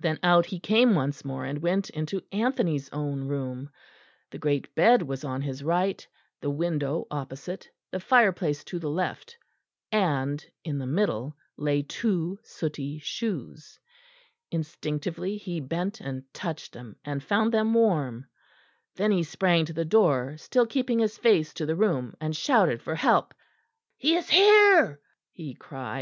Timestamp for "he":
0.46-0.58, 15.36-15.60, 19.10-19.22, 23.98-24.16, 24.48-24.70, 25.32-25.54